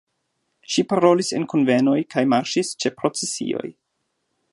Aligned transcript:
Ŝi 0.75 0.83
parolis 0.93 1.29
en 1.39 1.45
kunvenoj 1.51 1.95
kaj 2.15 2.23
marŝis 2.33 2.73
ĉe 2.85 2.93
procesioj. 3.03 3.69